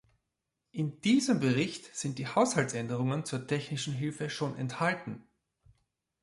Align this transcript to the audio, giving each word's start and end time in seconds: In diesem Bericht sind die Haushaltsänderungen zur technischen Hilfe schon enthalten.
In 0.71 0.99
diesem 1.01 1.39
Bericht 1.39 1.95
sind 1.95 2.17
die 2.17 2.25
Haushaltsänderungen 2.25 3.23
zur 3.23 3.45
technischen 3.45 3.93
Hilfe 3.93 4.31
schon 4.31 4.57
enthalten. 4.57 5.27